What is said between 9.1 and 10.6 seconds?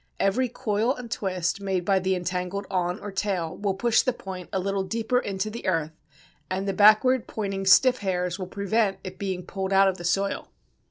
being pulled out of the soil.